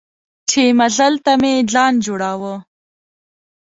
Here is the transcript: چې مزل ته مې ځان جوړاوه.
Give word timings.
چې 0.49 0.63
مزل 0.79 1.13
ته 1.25 1.31
مې 1.41 1.53
ځان 1.73 1.93
جوړاوه. 2.05 2.53